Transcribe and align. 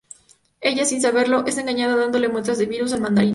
Ella, 0.61 0.83
sin 0.85 0.99
saberlo, 0.99 1.45
es 1.45 1.59
engañada, 1.59 1.95
dándole 1.95 2.27
muestras 2.27 2.57
del 2.57 2.65
virus 2.69 2.91
al 2.91 3.01
Mandarín. 3.01 3.29